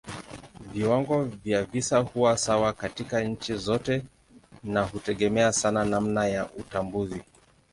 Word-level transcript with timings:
Viwango 0.73 1.23
vya 1.25 1.63
visa 1.65 1.99
huwa 1.99 2.37
sawa 2.37 2.73
katika 2.73 3.23
nchi 3.23 3.55
zote 3.55 4.05
na 4.63 4.83
hutegemea 4.83 5.51
sana 5.51 5.85
namna 5.85 6.27
ya 6.27 6.49
utambuzi. 6.51 7.21